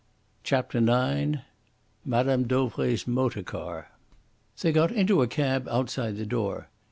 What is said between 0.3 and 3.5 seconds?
CHAPTER IX MME. DAUVRAY'S MOTOR